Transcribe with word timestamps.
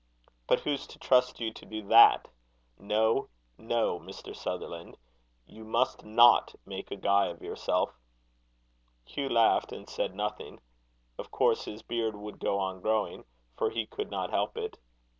"But 0.47 0.61
who's 0.61 0.87
to 0.87 0.97
trust 0.97 1.39
you 1.39 1.53
to 1.53 1.63
do 1.63 1.83
that? 1.89 2.27
No, 2.79 3.29
no, 3.59 3.99
Mr. 3.99 4.35
Sutherland; 4.35 4.97
you 5.45 5.63
must 5.63 6.03
not 6.03 6.55
make 6.65 6.89
a 6.89 6.95
guy 6.95 7.27
of 7.27 7.43
yourself." 7.43 7.93
Hugh 9.05 9.29
laughed, 9.29 9.71
and 9.71 9.87
said 9.87 10.15
nothing. 10.15 10.59
Of 11.19 11.29
course 11.29 11.65
his 11.65 11.83
beard 11.83 12.15
would 12.15 12.39
go 12.39 12.57
on 12.57 12.81
growing, 12.81 13.25
for 13.55 13.69
he 13.69 13.85
could 13.85 14.09
not 14.09 14.31
help 14.31 14.57
it. 14.57 14.79